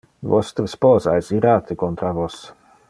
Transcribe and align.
Vostre 0.29 0.65
sposa 0.73 1.13
es 1.19 1.31
irate 1.39 1.81
contra 1.85 2.15
vos. 2.21 2.43